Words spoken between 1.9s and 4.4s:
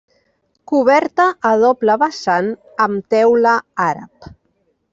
vessant amb teula àrab.